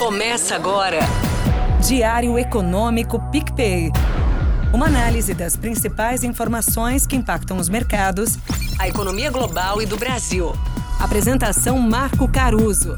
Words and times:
Começa 0.00 0.54
agora. 0.54 1.00
Diário 1.86 2.38
Econômico 2.38 3.20
PicPay. 3.30 3.90
Uma 4.72 4.86
análise 4.86 5.34
das 5.34 5.58
principais 5.58 6.24
informações 6.24 7.06
que 7.06 7.14
impactam 7.14 7.58
os 7.58 7.68
mercados, 7.68 8.38
a 8.80 8.88
economia 8.88 9.30
global 9.30 9.82
e 9.82 9.84
do 9.84 9.98
Brasil. 9.98 10.52
Apresentação 10.98 11.78
Marco 11.78 12.26
Caruso. 12.32 12.96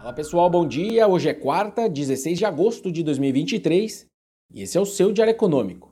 Olá 0.00 0.12
pessoal, 0.12 0.48
bom 0.48 0.64
dia. 0.64 1.08
Hoje 1.08 1.28
é 1.28 1.34
quarta, 1.34 1.88
16 1.88 2.38
de 2.38 2.44
agosto 2.44 2.92
de 2.92 3.02
2023 3.02 4.06
e 4.54 4.62
esse 4.62 4.78
é 4.78 4.80
o 4.80 4.86
seu 4.86 5.12
Diário 5.12 5.32
Econômico. 5.32 5.90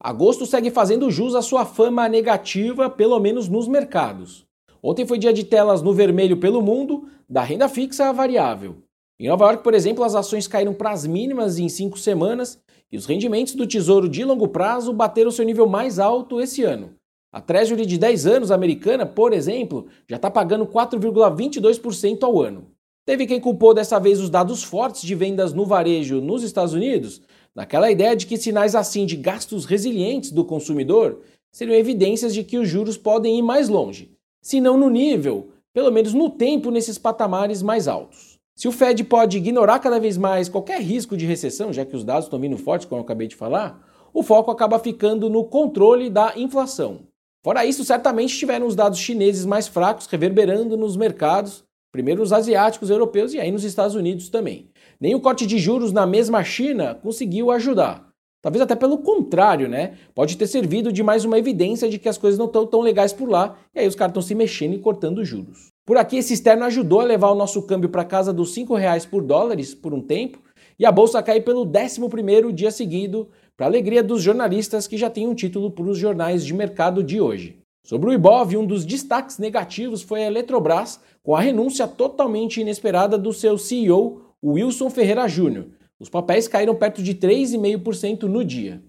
Agosto 0.00 0.46
segue 0.46 0.70
fazendo 0.70 1.10
jus 1.10 1.34
à 1.34 1.42
sua 1.42 1.66
fama 1.66 2.08
negativa, 2.08 2.88
pelo 2.88 3.20
menos 3.20 3.46
nos 3.46 3.68
mercados. 3.68 4.50
Ontem 4.82 5.06
foi 5.06 5.16
dia 5.16 5.32
de 5.32 5.44
telas 5.44 5.80
no 5.80 5.92
vermelho 5.92 6.36
pelo 6.38 6.60
mundo, 6.60 7.08
da 7.28 7.40
renda 7.40 7.68
fixa 7.68 8.08
à 8.08 8.12
variável. 8.12 8.78
Em 9.20 9.28
Nova 9.28 9.44
York, 9.44 9.62
por 9.62 9.74
exemplo, 9.74 10.02
as 10.02 10.16
ações 10.16 10.48
caíram 10.48 10.74
para 10.74 10.90
as 10.90 11.06
mínimas 11.06 11.56
em 11.56 11.68
cinco 11.68 11.96
semanas 11.96 12.58
e 12.90 12.96
os 12.96 13.06
rendimentos 13.06 13.54
do 13.54 13.64
tesouro 13.64 14.08
de 14.08 14.24
longo 14.24 14.48
prazo 14.48 14.92
bateram 14.92 15.30
seu 15.30 15.44
nível 15.44 15.68
mais 15.68 16.00
alto 16.00 16.40
esse 16.40 16.64
ano. 16.64 16.94
A 17.32 17.40
Treasury 17.40 17.86
de 17.86 17.96
10 17.96 18.26
anos 18.26 18.50
americana, 18.50 19.06
por 19.06 19.32
exemplo, 19.32 19.86
já 20.10 20.16
está 20.16 20.28
pagando 20.28 20.66
4,22% 20.66 22.24
ao 22.24 22.42
ano. 22.42 22.66
Teve 23.06 23.24
quem 23.24 23.40
culpou 23.40 23.72
dessa 23.72 24.00
vez 24.00 24.20
os 24.20 24.28
dados 24.28 24.64
fortes 24.64 25.02
de 25.02 25.14
vendas 25.14 25.52
no 25.52 25.64
varejo 25.64 26.20
nos 26.20 26.42
Estados 26.42 26.74
Unidos, 26.74 27.22
naquela 27.54 27.90
ideia 27.90 28.16
de 28.16 28.26
que 28.26 28.36
sinais 28.36 28.74
assim 28.74 29.06
de 29.06 29.16
gastos 29.16 29.64
resilientes 29.64 30.32
do 30.32 30.44
consumidor 30.44 31.20
seriam 31.52 31.78
evidências 31.78 32.34
de 32.34 32.42
que 32.42 32.58
os 32.58 32.68
juros 32.68 32.96
podem 32.96 33.38
ir 33.38 33.42
mais 33.42 33.68
longe 33.68 34.10
se 34.42 34.60
não 34.60 34.76
no 34.76 34.90
nível, 34.90 35.50
pelo 35.72 35.90
menos 35.90 36.12
no 36.12 36.28
tempo 36.28 36.70
nesses 36.70 36.98
patamares 36.98 37.62
mais 37.62 37.86
altos. 37.86 38.38
Se 38.54 38.68
o 38.68 38.72
Fed 38.72 39.02
pode 39.04 39.38
ignorar 39.38 39.78
cada 39.78 39.98
vez 39.98 40.18
mais 40.18 40.48
qualquer 40.48 40.80
risco 40.80 41.16
de 41.16 41.24
recessão, 41.24 41.72
já 41.72 41.86
que 41.86 41.96
os 41.96 42.04
dados 42.04 42.24
estão 42.24 42.38
vindo 42.38 42.58
fortes, 42.58 42.86
como 42.86 43.00
eu 43.00 43.04
acabei 43.04 43.26
de 43.28 43.36
falar, 43.36 43.88
o 44.12 44.22
foco 44.22 44.50
acaba 44.50 44.78
ficando 44.78 45.30
no 45.30 45.44
controle 45.44 46.10
da 46.10 46.34
inflação. 46.36 47.00
Fora 47.42 47.64
isso, 47.64 47.84
certamente 47.84 48.36
tiveram 48.36 48.66
os 48.66 48.76
dados 48.76 48.98
chineses 48.98 49.46
mais 49.46 49.66
fracos 49.66 50.06
reverberando 50.06 50.76
nos 50.76 50.96
mercados, 50.96 51.64
primeiro 51.90 52.22
os 52.22 52.32
asiáticos, 52.32 52.90
europeus 52.90 53.32
e 53.32 53.40
aí 53.40 53.50
nos 53.50 53.64
Estados 53.64 53.94
Unidos 53.94 54.28
também. 54.28 54.68
Nem 55.00 55.14
o 55.14 55.20
corte 55.20 55.46
de 55.46 55.58
juros 55.58 55.92
na 55.92 56.06
mesma 56.06 56.44
China 56.44 56.94
conseguiu 56.94 57.50
ajudar. 57.50 58.11
Talvez 58.42 58.60
até 58.60 58.74
pelo 58.74 58.98
contrário, 58.98 59.68
né? 59.68 59.94
Pode 60.16 60.36
ter 60.36 60.48
servido 60.48 60.92
de 60.92 61.00
mais 61.00 61.24
uma 61.24 61.38
evidência 61.38 61.88
de 61.88 61.96
que 61.96 62.08
as 62.08 62.18
coisas 62.18 62.36
não 62.36 62.46
estão 62.46 62.66
tão 62.66 62.80
legais 62.80 63.12
por 63.12 63.28
lá, 63.28 63.56
e 63.72 63.78
aí 63.78 63.86
os 63.86 63.94
caras 63.94 64.10
estão 64.10 64.22
se 64.22 64.34
mexendo 64.34 64.74
e 64.74 64.80
cortando 64.80 65.24
juros. 65.24 65.68
Por 65.86 65.96
aqui, 65.96 66.16
esse 66.16 66.34
externo 66.34 66.64
ajudou 66.64 67.00
a 67.00 67.04
levar 67.04 67.30
o 67.30 67.36
nosso 67.36 67.62
câmbio 67.62 67.88
para 67.88 68.04
casa 68.04 68.32
dos 68.32 68.56
R$ 68.56 68.64
reais 68.76 69.06
por 69.06 69.22
dólares 69.22 69.76
por 69.76 69.94
um 69.94 70.00
tempo, 70.00 70.40
e 70.76 70.84
a 70.84 70.90
bolsa 70.90 71.22
cai 71.22 71.40
pelo 71.40 71.62
11 71.64 72.52
dia 72.52 72.72
seguido, 72.72 73.28
para 73.56 73.66
alegria 73.66 74.02
dos 74.02 74.20
jornalistas 74.20 74.88
que 74.88 74.98
já 74.98 75.08
têm 75.08 75.28
um 75.28 75.34
título 75.36 75.70
para 75.70 75.84
os 75.84 75.96
jornais 75.96 76.44
de 76.44 76.52
mercado 76.52 77.00
de 77.04 77.20
hoje. 77.20 77.62
Sobre 77.84 78.10
o 78.10 78.12
Ibov, 78.12 78.56
um 78.56 78.66
dos 78.66 78.84
destaques 78.84 79.38
negativos 79.38 80.02
foi 80.02 80.24
a 80.24 80.26
Eletrobras, 80.26 81.00
com 81.22 81.36
a 81.36 81.40
renúncia 81.40 81.86
totalmente 81.86 82.60
inesperada 82.60 83.16
do 83.16 83.32
seu 83.32 83.56
CEO, 83.56 84.20
Wilson 84.44 84.90
Ferreira 84.90 85.28
Júnior, 85.28 85.66
os 86.02 86.08
papéis 86.08 86.48
caíram 86.48 86.74
perto 86.74 87.00
de 87.00 87.14
3,5% 87.14 88.24
no 88.24 88.44
dia. 88.44 88.82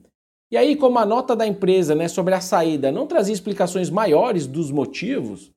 E 0.51 0.57
aí, 0.57 0.75
como 0.75 0.97
a 0.97 1.05
nota 1.05 1.35
da 1.35 1.45
empresa 1.45 1.93
né, 1.93 2.07
sobre 2.07 2.33
a 2.33 2.41
saída 2.41 2.91
não 2.91 3.05
trazia 3.05 3.35
explicações 3.35 3.91
maiores 3.91 4.47
dos 4.47 4.71
motivos, 4.71 5.51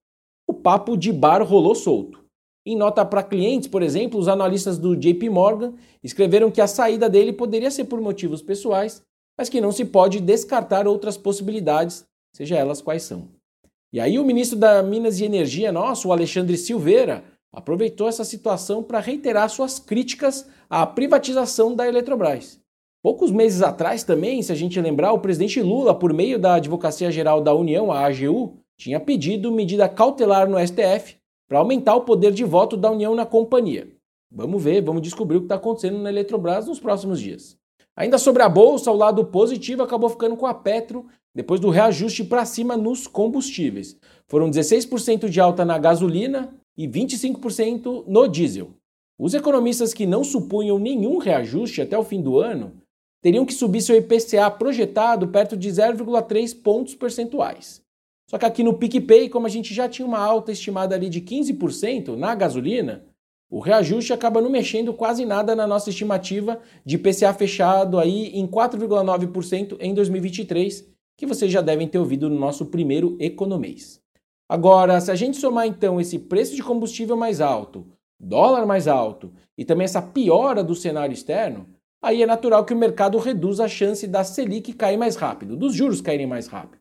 o 0.47 0.53
papo 0.53 0.99
de 0.99 1.11
bar 1.11 1.43
rolou 1.43 1.75
solto. 1.75 2.23
Em 2.67 2.77
nota 2.77 3.07
para 3.07 3.23
clientes, 3.23 3.69
por 3.69 3.83
exemplo, 3.83 4.21
os 4.21 4.29
analistas 4.29 4.77
do 4.77 4.95
JP 4.95 5.31
Morgan 5.31 5.73
escreveram 6.05 6.51
que 6.51 6.61
a 6.61 6.67
saída 6.67 7.09
dele 7.09 7.33
poderia 7.33 7.71
ser 7.71 7.87
por 7.87 8.03
motivos 8.03 8.43
pessoais, 8.43 9.01
mas 9.39 9.49
que 9.49 9.59
não 9.59 9.73
se 9.73 9.87
pode 9.87 10.21
descartar 10.21 10.87
outras 10.87 11.17
possibilidades, 11.17 12.05
seja 12.35 12.57
elas 12.57 12.83
quais 12.83 13.03
são. 13.03 13.29
E 13.91 13.99
aí 13.99 14.19
o 14.19 14.25
ministro 14.27 14.59
da 14.59 14.83
Minas 14.83 15.21
e 15.21 15.25
Energia 15.25 15.73
nosso, 15.73 16.09
o 16.09 16.13
Alexandre 16.13 16.59
Silveira, 16.59 17.25
aproveitou 17.51 18.09
essa 18.09 18.25
situação 18.25 18.83
para 18.83 19.01
reiterar 19.01 19.49
suas 19.49 19.79
críticas 19.79 20.47
à 20.69 20.87
privatização 20.87 21.75
da 21.75 21.87
Eletrobras. 21.87 22.61
Poucos 23.03 23.31
meses 23.31 23.63
atrás 23.63 24.03
também, 24.03 24.43
se 24.43 24.51
a 24.51 24.55
gente 24.55 24.81
lembrar, 24.81 25.13
o 25.13 25.21
presidente 25.21 25.61
Lula, 25.63 25.95
por 25.95 26.13
meio 26.13 26.39
da 26.39 26.55
Advocacia 26.55 27.11
Geral 27.11 27.41
da 27.41 27.55
União, 27.55 27.93
a 27.93 28.07
AGU, 28.07 28.59
tinha 28.77 28.99
pedido 28.99 29.53
medida 29.53 29.89
cautelar 29.89 30.49
no 30.49 30.59
STF 30.59 31.17
para 31.49 31.59
aumentar 31.59 31.95
o 31.95 32.03
poder 32.03 32.33
de 32.33 32.45
voto 32.45 32.77
da 32.77 32.91
União 32.91 33.15
na 33.15 33.25
companhia. 33.25 33.89
Vamos 34.31 34.63
ver, 34.63 34.83
vamos 34.83 35.03
descobrir 35.03 35.37
o 35.37 35.41
que 35.41 35.47
está 35.47 35.55
acontecendo 35.55 35.99
na 35.99 36.11
Eletrobras 36.11 36.67
nos 36.67 36.81
próximos 36.81 37.21
dias. 37.21 37.57
Ainda 37.95 38.19
sobre 38.19 38.43
a 38.43 38.49
bolsa, 38.49 38.91
o 38.91 38.97
lado 38.97 39.25
positivo 39.25 39.83
acabou 39.83 40.11
ficando 40.11 40.37
com 40.37 40.47
a 40.47 40.53
Petro 40.53 41.07
depois 41.35 41.61
do 41.61 41.71
reajuste 41.71 42.25
para 42.25 42.45
cima 42.45 42.77
nos 42.77 43.07
combustíveis. 43.07 43.97
Foram 44.27 44.51
16% 44.51 45.29
de 45.29 45.41
alta 45.41 45.65
na 45.65 45.79
gasolina, 45.79 46.53
e 46.77 46.87
25% 46.87 48.05
no 48.07 48.29
diesel. 48.29 48.71
Os 49.19 49.33
economistas 49.33 49.95
que 49.95 50.07
não 50.07 50.23
supunham 50.23 50.79
nenhum 50.79 51.19
reajuste 51.19 51.81
até 51.81 51.97
o 51.97 52.05
fim 52.05 52.21
do 52.21 52.39
ano 52.39 52.75
teriam 53.23 53.47
que 53.47 53.55
subir 53.55 53.81
seu 53.81 53.97
IPCA 53.97 54.51
projetado 54.51 55.29
perto 55.29 55.57
de 55.57 55.69
0,3 55.69 56.63
pontos 56.63 56.95
percentuais. 56.95 57.83
Só 58.29 58.39
que 58.39 58.45
aqui 58.45 58.63
no 58.63 58.75
PicPay, 58.75 59.29
como 59.29 59.47
a 59.47 59.49
gente 59.51 59.73
já 59.73 59.89
tinha 59.89 60.07
uma 60.07 60.19
alta 60.19 60.53
estimada 60.53 60.95
ali 60.95 61.09
de 61.09 61.21
15% 61.21 62.17
na 62.17 62.35
gasolina, 62.35 63.05
o 63.49 63.61
reajuste 63.61 64.13
acaba 64.13 64.41
não 64.41 64.51
mexendo 64.51 64.93
quase 64.93 65.25
nada 65.25 65.55
na 65.55 65.67
nossa 65.67 65.91
estimativa 65.91 66.61
de 66.85 66.97
IPCA 66.97 67.33
fechado 67.33 67.99
aí 67.99 68.37
em 68.37 68.47
4,9% 68.47 69.77
em 69.81 69.95
2023, 69.95 70.85
que 71.17 71.27
vocês 71.27 71.51
já 71.51 71.61
devem 71.61 71.87
ter 71.87 71.99
ouvido 71.99 72.29
no 72.29 72.39
nosso 72.39 72.67
primeiro 72.67 73.17
Economês. 73.21 74.01
Agora, 74.49 75.01
se 75.01 75.11
a 75.11 75.15
gente 75.15 75.37
somar 75.37 75.67
então 75.67 76.01
esse 76.01 76.19
preço 76.19 76.55
de 76.55 76.63
combustível 76.63 77.17
mais 77.17 77.41
alto, 77.41 77.87
dólar 78.19 78.67
mais 78.67 78.89
alto 78.89 79.33
e 79.57 79.65
também 79.65 79.85
essa 79.85 80.03
piora 80.03 80.63
do 80.63 80.75
cenário 80.75 81.13
externo, 81.13 81.67
aí 82.03 82.23
é 82.23 82.27
natural 82.27 82.65
que 82.65 82.75
o 82.75 82.77
mercado 82.77 83.19
reduza 83.19 83.65
a 83.65 83.69
chance 83.69 84.07
da 84.07 84.25
Selic 84.25 84.73
cair 84.73 84.97
mais 84.97 85.17
rápido, 85.17 85.57
dos 85.57 85.75
juros 85.75 86.01
caírem 86.01 86.27
mais 86.27 86.47
rápido. 86.47 86.81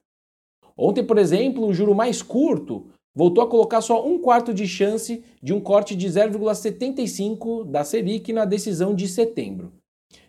Ontem, 0.78 1.04
por 1.04 1.18
exemplo, 1.18 1.66
o 1.66 1.74
juro 1.74 1.96
mais 1.96 2.22
curto 2.22 2.88
voltou 3.14 3.44
a 3.44 3.48
colocar 3.50 3.80
só 3.80 4.06
um 4.06 4.20
quarto 4.20 4.54
de 4.54 4.68
chance 4.68 5.24
de 5.42 5.54
um 5.54 5.62
corte 5.62 5.96
de 5.96 6.08
0,75 6.08 7.64
da 7.66 7.84
Selic 7.84 8.34
na 8.34 8.44
decisão 8.44 8.94
de 8.94 9.08
setembro. 9.08 9.72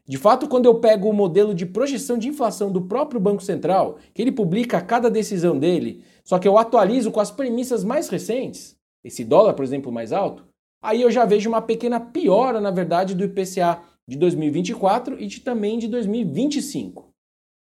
De 0.08 0.16
fato, 0.16 0.48
quando 0.48 0.66
eu 0.66 0.76
pego 0.76 1.08
o 1.08 1.12
modelo 1.12 1.52
de 1.52 1.66
projeção 1.66 2.16
de 2.16 2.28
inflação 2.28 2.70
do 2.70 2.82
próprio 2.82 3.20
Banco 3.20 3.42
Central, 3.42 3.98
que 4.14 4.22
ele 4.22 4.30
publica 4.30 4.78
a 4.78 4.80
cada 4.80 5.10
decisão 5.10 5.58
dele, 5.58 6.04
só 6.22 6.38
que 6.38 6.46
eu 6.46 6.56
atualizo 6.56 7.10
com 7.10 7.18
as 7.18 7.32
premissas 7.32 7.82
mais 7.82 8.08
recentes, 8.08 8.76
esse 9.02 9.24
dólar, 9.24 9.54
por 9.54 9.64
exemplo, 9.64 9.90
mais 9.90 10.12
alto, 10.12 10.46
aí 10.86 11.02
eu 11.02 11.10
já 11.10 11.24
vejo 11.24 11.48
uma 11.48 11.60
pequena 11.60 11.98
piora, 11.98 12.60
na 12.60 12.70
verdade, 12.70 13.14
do 13.14 13.24
IPCA 13.24 13.80
de 14.06 14.16
2024 14.16 15.20
e 15.20 15.26
de, 15.26 15.40
também 15.40 15.78
de 15.78 15.88
2025. 15.88 17.12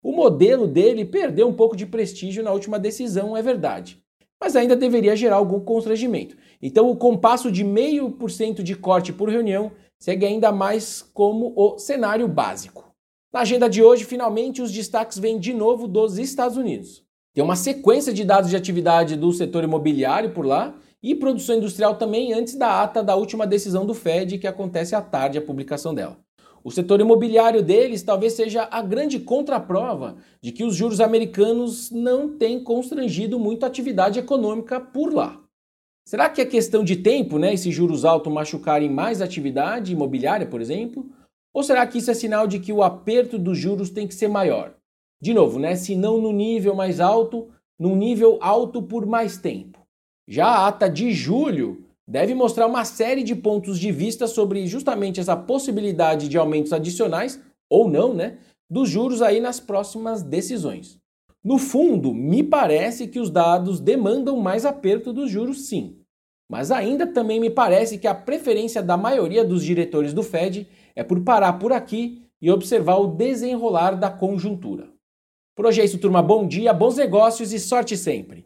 O 0.03 0.11
modelo 0.11 0.67
dele 0.67 1.05
perdeu 1.05 1.47
um 1.47 1.53
pouco 1.53 1.77
de 1.77 1.85
prestígio 1.85 2.43
na 2.43 2.51
última 2.51 2.77
decisão, 2.77 3.37
é 3.37 3.41
verdade, 3.41 4.03
mas 4.41 4.57
ainda 4.57 4.75
deveria 4.75 5.15
gerar 5.15 5.37
algum 5.37 5.61
constrangimento. 5.61 6.35
Então, 6.61 6.89
o 6.89 6.97
compasso 6.97 7.49
de 7.49 7.63
0,5% 7.63 8.61
de 8.61 8.75
corte 8.75 9.13
por 9.13 9.29
reunião 9.29 9.71
segue 9.97 10.25
ainda 10.25 10.51
mais 10.51 11.01
como 11.13 11.53
o 11.55 11.79
cenário 11.79 12.27
básico. 12.27 12.93
Na 13.31 13.39
agenda 13.39 13.69
de 13.69 13.81
hoje, 13.81 14.03
finalmente, 14.03 14.61
os 14.61 14.69
destaques 14.69 15.17
vêm 15.17 15.39
de 15.39 15.53
novo 15.53 15.87
dos 15.87 16.17
Estados 16.17 16.57
Unidos. 16.57 17.01
Tem 17.33 17.41
uma 17.43 17.55
sequência 17.55 18.13
de 18.13 18.25
dados 18.25 18.49
de 18.49 18.57
atividade 18.57 19.15
do 19.15 19.31
setor 19.31 19.63
imobiliário 19.63 20.31
por 20.31 20.45
lá 20.45 20.75
e 21.03 21.13
produção 21.13 21.57
industrial 21.57 21.95
também 21.95 22.33
antes 22.33 22.55
da 22.55 22.81
ata 22.81 23.03
da 23.03 23.15
última 23.15 23.45
decisão 23.45 23.85
do 23.85 23.93
Fed, 23.93 24.37
que 24.37 24.47
acontece 24.47 24.95
à 24.95 25.01
tarde 25.01 25.37
a 25.37 25.41
publicação 25.41 25.93
dela. 25.93 26.17
O 26.63 26.71
setor 26.71 27.01
imobiliário 27.01 27.61
deles 27.61 28.03
talvez 28.03 28.33
seja 28.33 28.65
a 28.71 28.81
grande 28.81 29.19
contraprova 29.19 30.15
de 30.41 30.53
que 30.53 30.63
os 30.63 30.73
juros 30.73 31.01
americanos 31.01 31.91
não 31.91 32.37
têm 32.37 32.63
constrangido 32.63 33.37
muito 33.37 33.65
a 33.65 33.67
atividade 33.67 34.17
econômica 34.17 34.79
por 34.79 35.13
lá. 35.13 35.41
Será 36.07 36.29
que 36.29 36.39
é 36.39 36.45
questão 36.45 36.83
de 36.83 36.95
tempo, 36.95 37.37
né, 37.37 37.53
esses 37.53 37.73
juros 37.73 38.05
altos 38.05 38.31
machucarem 38.31 38.89
mais 38.89 39.21
atividade 39.21 39.91
imobiliária, 39.91 40.47
por 40.47 40.61
exemplo? 40.61 41.05
Ou 41.53 41.63
será 41.63 41.85
que 41.85 41.97
isso 41.97 42.11
é 42.11 42.13
sinal 42.13 42.47
de 42.47 42.59
que 42.59 42.71
o 42.71 42.81
aperto 42.81 43.37
dos 43.37 43.57
juros 43.57 43.89
tem 43.89 44.07
que 44.07 44.15
ser 44.15 44.29
maior? 44.29 44.73
De 45.21 45.33
novo, 45.33 45.59
né, 45.59 45.75
se 45.75 45.95
não 45.95 46.19
no 46.19 46.31
nível 46.31 46.75
mais 46.75 46.99
alto, 47.01 47.49
num 47.77 47.95
nível 47.95 48.37
alto 48.41 48.81
por 48.81 49.05
mais 49.05 49.37
tempo. 49.37 49.82
Já 50.27 50.45
a 50.45 50.67
ata 50.67 50.89
de 50.89 51.11
julho 51.11 51.85
deve 52.07 52.33
mostrar 52.33 52.67
uma 52.67 52.85
série 52.85 53.23
de 53.23 53.35
pontos 53.35 53.79
de 53.79 53.91
vista 53.91 54.27
sobre 54.27 54.65
justamente 54.67 55.19
essa 55.19 55.35
possibilidade 55.35 56.27
de 56.27 56.37
aumentos 56.37 56.73
adicionais 56.73 57.41
ou 57.69 57.89
não, 57.89 58.13
né, 58.13 58.37
dos 58.69 58.89
juros 58.89 59.21
aí 59.21 59.39
nas 59.39 59.59
próximas 59.59 60.21
decisões. 60.21 60.97
No 61.43 61.57
fundo, 61.57 62.13
me 62.13 62.41
parece 62.41 63.07
que 63.07 63.19
os 63.19 63.29
dados 63.29 63.79
demandam 63.79 64.37
mais 64.37 64.65
aperto 64.65 65.11
dos 65.11 65.29
juros, 65.29 65.67
sim. 65.67 65.97
Mas 66.49 66.71
ainda 66.71 67.05
também 67.05 67.39
me 67.39 67.49
parece 67.49 67.97
que 67.97 68.07
a 68.07 68.15
preferência 68.15 68.81
da 68.81 68.95
maioria 68.95 69.43
dos 69.43 69.63
diretores 69.63 70.13
do 70.13 70.23
Fed 70.23 70.67
é 70.95 71.03
por 71.03 71.21
parar 71.21 71.53
por 71.53 71.73
aqui 71.73 72.21
e 72.41 72.51
observar 72.51 72.97
o 72.97 73.07
desenrolar 73.07 73.91
da 73.91 74.09
conjuntura. 74.09 74.89
Por 75.55 75.65
hoje 75.65 75.81
é 75.81 75.85
isso, 75.85 75.97
turma. 75.97 76.21
Bom 76.21 76.47
dia, 76.47 76.73
bons 76.73 76.97
negócios 76.97 77.51
e 77.53 77.59
sorte 77.59 77.97
sempre. 77.97 78.45